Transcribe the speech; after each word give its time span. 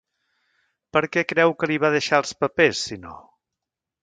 Per 0.97 1.03
què 1.15 1.23
creu 1.33 1.53
que 1.59 1.69
li 1.73 1.77
va 1.85 1.93
deixar 1.97 2.23
els 2.23 2.33
papers, 2.43 2.83
si 2.89 2.99
no? 3.05 3.15